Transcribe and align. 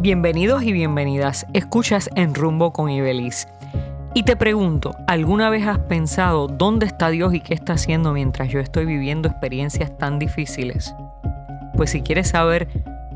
Bienvenidos 0.00 0.62
y 0.62 0.72
bienvenidas. 0.72 1.46
Escuchas 1.52 2.08
En 2.14 2.34
Rumbo 2.34 2.72
con 2.72 2.88
Ibeliz. 2.88 3.46
Y 4.14 4.22
te 4.22 4.34
pregunto, 4.34 4.96
¿alguna 5.06 5.50
vez 5.50 5.66
has 5.66 5.78
pensado 5.80 6.48
dónde 6.48 6.86
está 6.86 7.10
Dios 7.10 7.34
y 7.34 7.40
qué 7.40 7.52
está 7.52 7.74
haciendo 7.74 8.14
mientras 8.14 8.48
yo 8.48 8.60
estoy 8.60 8.86
viviendo 8.86 9.28
experiencias 9.28 9.98
tan 9.98 10.18
difíciles? 10.18 10.94
Pues 11.76 11.90
si 11.90 12.00
quieres 12.00 12.28
saber 12.28 12.68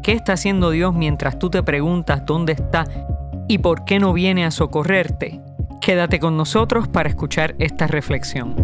qué 0.02 0.12
está 0.12 0.34
haciendo 0.34 0.68
Dios 0.72 0.92
mientras 0.92 1.38
tú 1.38 1.48
te 1.48 1.62
preguntas 1.62 2.26
dónde 2.26 2.52
está 2.52 2.84
y 3.48 3.58
por 3.58 3.86
qué 3.86 3.98
no 3.98 4.12
viene 4.12 4.44
a 4.44 4.50
socorrerte, 4.50 5.40
quédate 5.80 6.20
con 6.20 6.36
nosotros 6.36 6.86
para 6.86 7.08
escuchar 7.08 7.54
esta 7.60 7.86
reflexión. 7.86 8.63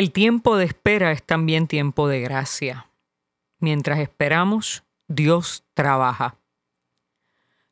El 0.00 0.12
tiempo 0.12 0.56
de 0.56 0.64
espera 0.64 1.12
es 1.12 1.22
también 1.22 1.66
tiempo 1.66 2.08
de 2.08 2.22
gracia. 2.22 2.88
Mientras 3.58 3.98
esperamos, 3.98 4.82
Dios 5.08 5.62
trabaja. 5.74 6.36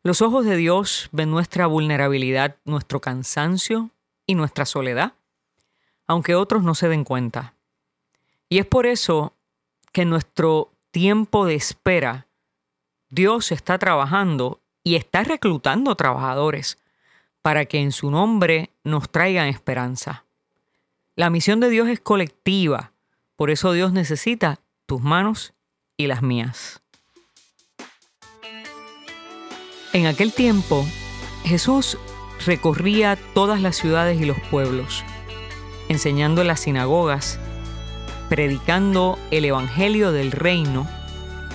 Los 0.03 0.21
ojos 0.21 0.45
de 0.45 0.59
Dios 0.59 1.09
ven 1.11 1.31
nuestra 1.31 1.67
vulnerabilidad, 1.67 2.57
nuestro 2.67 3.01
cansancio 3.01 3.93
y 4.27 4.35
nuestra 4.35 4.67
soledad, 4.67 5.15
aunque 6.07 6.35
otros 6.35 6.63
no 6.63 6.75
se 6.75 6.91
den 6.91 7.05
cuenta. 7.05 7.55
Y 8.51 8.59
es 8.59 8.67
por 8.67 8.85
eso 8.85 9.33
que 9.93 10.03
en 10.03 10.11
nuestro 10.11 10.71
tiempo 10.91 11.47
de 11.47 11.55
espera, 11.55 12.27
Dios 13.09 13.53
está 13.53 13.79
trabajando 13.79 14.61
y 14.85 14.97
está 14.97 15.25
reclutando 15.25 15.95
trabajadores 15.95 16.77
para 17.41 17.65
que 17.65 17.79
en 17.79 17.91
su 17.91 18.11
nombre 18.11 18.69
nos 18.85 19.09
traigan 19.09 19.47
esperanza. 19.47 20.27
La 21.19 21.31
misión 21.31 21.59
de 21.59 21.69
Dios 21.69 21.89
es 21.89 21.99
colectiva, 21.99 22.93
por 23.35 23.51
eso 23.51 23.73
Dios 23.73 23.93
necesita 23.93 24.61
tus 24.87 25.03
manos 25.03 25.53
y 25.97 26.07
las 26.07 26.23
mías. 26.23 26.81
En 29.93 30.07
aquel 30.07 30.33
tiempo, 30.33 30.87
Jesús 31.43 31.99
recorría 32.47 33.19
todas 33.35 33.61
las 33.61 33.75
ciudades 33.75 34.21
y 34.21 34.27
los 34.27 34.39
pueblos, 34.49 35.03
enseñando 35.89 36.43
en 36.43 36.47
las 36.47 36.61
sinagogas, 36.61 37.41
predicando 38.29 39.19
el 39.33 39.45
Evangelio 39.45 40.13
del 40.13 40.31
reino 40.31 40.87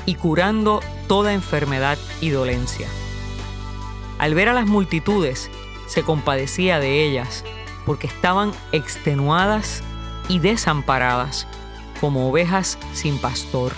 y 0.05 0.15
curando 0.15 0.81
toda 1.07 1.31
enfermedad 1.31 1.97
y 2.19 2.31
dolencia. 2.31 2.89
Al 4.19 4.35
ver 4.35 4.49
a 4.49 4.53
las 4.53 4.67
multitudes, 4.67 5.49
se 5.87 6.03
compadecía 6.03 6.79
de 6.81 7.05
ellas 7.05 7.45
porque 7.85 8.07
estaban 8.07 8.51
extenuadas 8.71 9.83
y 10.29 10.39
desamparadas, 10.39 11.47
como 11.99 12.29
ovejas 12.29 12.77
sin 12.93 13.17
pastor. 13.17 13.73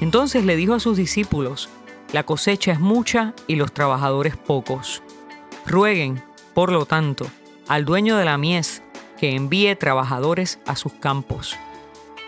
Entonces 0.00 0.44
le 0.44 0.56
dijo 0.56 0.74
a 0.74 0.80
sus 0.80 0.96
discípulos, 0.96 1.68
la 2.12 2.24
cosecha 2.24 2.72
es 2.72 2.80
mucha 2.80 3.34
y 3.46 3.56
los 3.56 3.72
trabajadores 3.72 4.36
pocos. 4.36 5.02
Rueguen, 5.66 6.22
por 6.54 6.72
lo 6.72 6.86
tanto, 6.86 7.26
al 7.68 7.84
dueño 7.84 8.16
de 8.16 8.24
la 8.24 8.36
mies 8.36 8.82
que 9.18 9.34
envíe 9.34 9.76
trabajadores 9.76 10.58
a 10.66 10.74
sus 10.76 10.92
campos. 10.94 11.56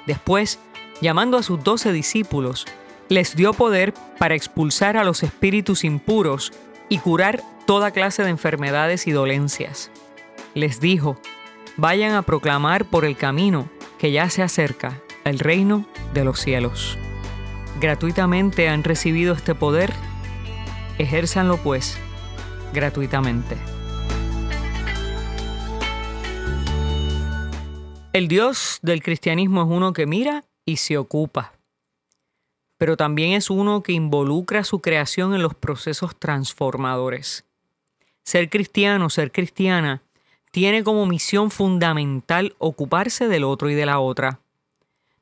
Después, 0.07 0.61
llamando 1.01 1.37
a 1.37 1.43
sus 1.43 1.63
doce 1.63 1.93
discípulos, 1.93 2.67
les 3.09 3.37
dio 3.37 3.53
poder 3.53 3.93
para 4.19 4.35
expulsar 4.35 4.97
a 4.97 5.05
los 5.05 5.23
espíritus 5.23 5.85
impuros 5.85 6.53
y 6.89 6.99
curar 6.99 7.43
toda 7.67 7.91
clase 7.91 8.23
de 8.23 8.31
enfermedades 8.31 9.07
y 9.07 9.11
dolencias 9.13 9.91
les 10.55 10.81
dijo, 10.81 11.19
vayan 11.77 12.15
a 12.15 12.23
proclamar 12.23 12.85
por 12.85 13.05
el 13.05 13.17
camino 13.17 13.69
que 13.99 14.13
ya 14.13 14.31
se 14.31 14.43
acerca 14.43 15.03
el 15.25 15.39
reino 15.39 15.87
de 16.13 16.25
los 16.25 16.41
cielos. 16.41 16.99
Gratuitamente 17.81 18.69
han 18.69 18.85
recibido 18.85 19.35
este 19.35 19.55
poder, 19.55 19.93
ejérzanlo 20.99 21.57
pues 21.59 21.99
gratuitamente. 22.73 23.57
El 28.13 28.29
Dios 28.29 28.79
del 28.83 29.03
cristianismo 29.03 29.63
es 29.63 29.69
uno 29.69 29.93
que 29.93 30.07
mira 30.07 30.45
y 30.65 30.77
se 30.77 30.97
ocupa, 30.97 31.55
pero 32.79 32.97
también 32.97 33.33
es 33.33 33.51
uno 33.51 33.83
que 33.83 33.93
involucra 33.93 34.63
su 34.63 34.81
creación 34.81 35.35
en 35.35 35.43
los 35.43 35.55
procesos 35.55 36.17
transformadores. 36.17 37.45
Ser 38.23 38.49
cristiano, 38.51 39.11
ser 39.11 39.33
cristiana, 39.33 40.04
tiene 40.55 40.85
como 40.85 41.05
misión 41.05 41.51
fundamental 41.51 42.55
ocuparse 42.59 43.27
del 43.27 43.43
otro 43.43 43.71
y 43.71 43.75
de 43.75 43.87
la 43.87 43.99
otra. 43.99 44.39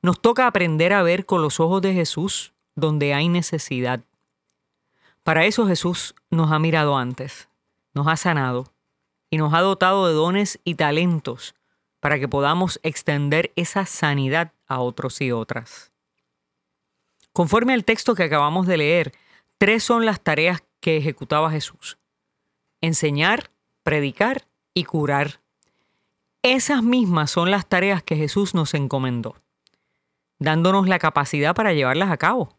Nos 0.02 0.20
toca 0.20 0.46
aprender 0.46 0.92
a 0.92 1.02
ver 1.02 1.24
con 1.24 1.40
los 1.40 1.58
ojos 1.58 1.80
de 1.80 1.94
Jesús 1.94 2.52
donde 2.74 3.14
hay 3.14 3.28
necesidad. 3.28 4.00
Para 5.22 5.46
eso 5.46 5.66
Jesús 5.66 6.14
nos 6.28 6.52
ha 6.52 6.58
mirado 6.58 6.98
antes, 6.98 7.48
nos 7.94 8.08
ha 8.08 8.16
sanado 8.18 8.74
y 9.30 9.38
nos 9.38 9.54
ha 9.54 9.62
dotado 9.62 10.06
de 10.06 10.12
dones 10.12 10.60
y 10.64 10.74
talentos 10.74 11.54
para 11.98 12.18
que 12.18 12.28
podamos 12.28 12.78
extender 12.82 13.52
esa 13.56 13.86
sanidad 13.86 14.52
a 14.66 14.80
otros 14.80 15.18
y 15.22 15.32
otras. 15.32 15.92
Conforme 17.32 17.72
al 17.72 17.86
texto 17.86 18.14
que 18.14 18.24
acabamos 18.24 18.66
de 18.66 18.76
leer, 18.76 19.12
tres 19.56 19.82
son 19.82 20.04
las 20.04 20.20
tareas 20.20 20.62
que 20.80 20.98
ejecutaba 20.98 21.50
Jesús. 21.50 21.96
Enseñar, 22.82 23.50
predicar 23.82 24.51
y 24.74 24.84
curar. 24.84 25.40
Esas 26.42 26.82
mismas 26.82 27.30
son 27.30 27.50
las 27.50 27.68
tareas 27.68 28.02
que 28.02 28.16
Jesús 28.16 28.54
nos 28.54 28.74
encomendó, 28.74 29.36
dándonos 30.38 30.88
la 30.88 30.98
capacidad 30.98 31.54
para 31.54 31.72
llevarlas 31.72 32.10
a 32.10 32.16
cabo. 32.16 32.58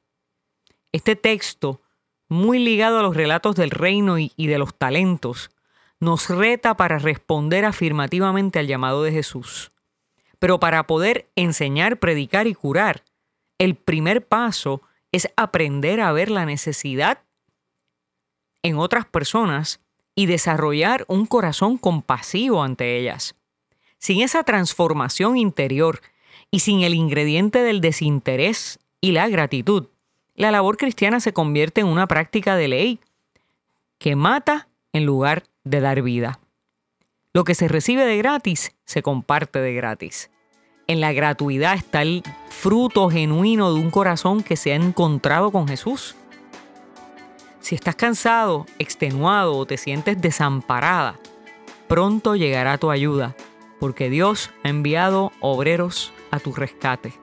Este 0.94 1.16
texto, 1.16 1.81
muy 2.29 2.59
ligado 2.59 3.00
a 3.00 3.01
los 3.01 3.16
relatos 3.16 3.56
del 3.56 3.72
reino 3.72 4.18
y, 4.18 4.31
de 4.38 4.57
los 4.57 4.74
talentos, 4.75 5.51
nos 6.00 6.29
reta 6.29 6.78
para 6.78 6.97
responder 6.97 7.66
afirmativamente 7.66 8.59
al 8.59 8.68
llamado 8.68 9.03
de 9.03 9.12
Jesús. 9.12 9.72
Pero 10.40 10.59
para 10.59 10.88
poder 10.88 11.30
enseñar, 11.35 12.00
predicar 12.00 12.47
y 12.47 12.53
curar, 12.53 13.03
el 13.57 13.75
primer 13.75 14.25
paso 14.25 14.81
es 15.12 15.30
aprender 15.35 16.01
a 16.01 16.12
ver 16.12 16.30
la 16.31 16.45
necesidad 16.45 17.24
en 18.62 18.78
otras 18.78 19.06
personas 19.06 19.82
y 20.16 20.25
desarrollar 20.25 21.06
un 21.07 21.25
corazón 21.25 21.78
compasivo 21.78 22.63
ante 22.63 22.97
ellas. 22.97 23.35
Sin 23.97 24.22
esa 24.22 24.44
transformación 24.44 25.38
interior 25.38 26.01
y 26.51 26.59
sin 26.59 26.81
el 26.81 26.94
ingrediente 26.94 27.63
del 27.63 27.81
desinterés 27.81 28.79
y 29.01 29.12
la 29.12 29.28
gratitud, 29.28 29.88
la 30.35 30.51
labor 30.51 30.78
cristiana 30.78 31.19
se 31.19 31.34
convierte 31.34 31.81
en 31.81 31.88
una 31.88 32.07
práctica 32.07 32.56
de 32.56 32.68
ley 32.68 33.00
que 33.97 34.16
mata 34.16 34.68
en 34.91 35.06
lugar 35.06 35.44
de 35.63 35.79
dar 35.79 36.01
vida. 36.01 36.40
Lo 37.34 37.44
que 37.44 37.56
se 37.56 37.68
recibe 37.68 38.06
de 38.06 38.18
gratis 38.18 38.75
se 38.85 39.01
comparte 39.01 39.59
de 39.59 39.74
gratis. 39.74 40.30
En 40.85 41.00
la 41.00 41.13
gratuidad 41.13 41.75
está 41.75 42.01
el 42.01 42.24
fruto 42.50 43.09
genuino 43.09 43.74
de 43.74 43.80
un 43.80 43.90
corazón 43.90 44.44
que 44.44 44.57
se 44.57 44.74
ha 44.74 44.75
encontrado 44.75 45.51
con 45.51 45.68
Jesús 45.68 46.16
si 47.63 47.75
estás 47.75 47.96
cansado, 47.96 48.66
extenuado 48.78 49.56
o 49.56 49.66
te 49.66 49.78
sientes 49.78 50.22
desamparada, 50.22 51.16
pronto 51.88 52.35
llegará 52.35 52.78
tu 52.78 52.91
ayuda, 52.91 53.38
porque 53.79 54.09
Dios 54.09 54.51
ha 54.66 54.69
enviado 54.69 55.31
obreros 55.40 56.12
a 56.29 56.40
tu 56.40 56.53
rescate. 56.53 57.13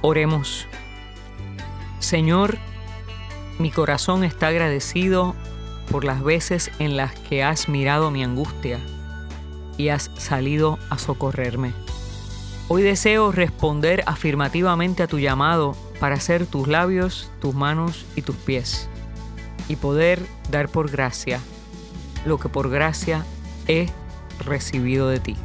Oremos. 0.00 0.66
Señor, 1.98 2.56
mi 3.58 3.70
corazón 3.70 4.24
está 4.24 4.46
agradecido 4.46 5.36
por 5.90 6.04
las 6.04 6.22
veces 6.22 6.70
en 6.78 6.96
las 6.96 7.14
que 7.18 7.44
has 7.44 7.68
mirado 7.68 8.10
mi 8.10 8.24
angustia 8.24 8.80
y 9.76 9.90
has 9.90 10.10
salido 10.16 10.78
a 10.88 10.96
socorrerme. 10.96 11.74
Hoy 12.68 12.80
deseo 12.80 13.30
responder 13.30 14.04
afirmativamente 14.06 15.02
a 15.02 15.06
tu 15.06 15.18
llamado 15.18 15.76
para 16.00 16.18
ser 16.18 16.46
tus 16.46 16.66
labios, 16.66 17.30
tus 17.40 17.54
manos 17.54 18.06
y 18.16 18.22
tus 18.22 18.34
pies, 18.34 18.88
y 19.68 19.76
poder 19.76 20.20
dar 20.50 20.68
por 20.68 20.90
gracia 20.90 21.38
lo 22.24 22.38
que 22.38 22.48
por 22.48 22.70
gracia 22.70 23.24
he 23.68 23.88
recibido 24.44 25.08
de 25.08 25.20
ti. 25.20 25.36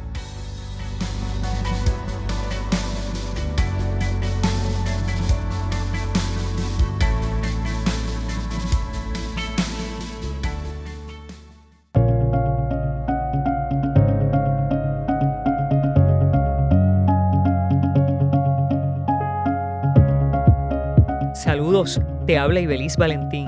Saludos, 21.46 22.00
te 22.26 22.38
habla 22.38 22.58
Ibeliz 22.58 22.96
Valentín. 22.96 23.46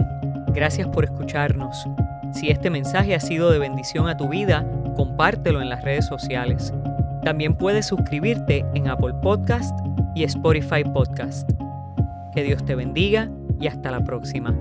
Gracias 0.55 0.87
por 0.87 1.03
escucharnos. 1.03 1.85
Si 2.33 2.49
este 2.49 2.71
mensaje 2.71 3.17
ha 3.17 3.19
sido 3.19 3.50
de 3.50 3.59
bendición 3.59 4.06
a 4.06 4.17
tu 4.17 4.29
vida, 4.29 4.65
compártelo 4.95 5.61
en 5.61 5.69
las 5.69 5.83
redes 5.83 6.06
sociales. 6.06 6.73
También 7.25 7.56
puedes 7.56 7.87
suscribirte 7.87 8.65
en 8.75 8.87
Apple 8.87 9.15
Podcast 9.21 9.77
y 10.15 10.23
Spotify 10.23 10.85
Podcast. 10.85 11.50
Que 12.33 12.45
Dios 12.45 12.65
te 12.65 12.77
bendiga 12.77 13.31
y 13.61 13.67
hasta 13.67 13.91
la 13.91 14.05
próxima. 14.05 14.56